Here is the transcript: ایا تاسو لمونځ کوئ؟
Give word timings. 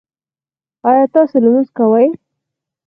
ایا 0.89 1.05
تاسو 1.13 1.35
لمونځ 1.43 1.67
کوئ؟ 1.77 2.07